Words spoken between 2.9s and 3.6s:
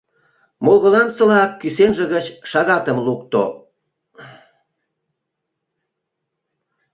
лукто.